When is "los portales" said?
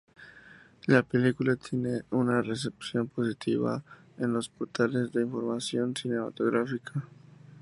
4.33-5.11